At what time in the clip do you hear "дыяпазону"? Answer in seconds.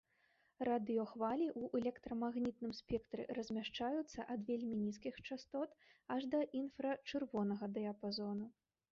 7.77-8.49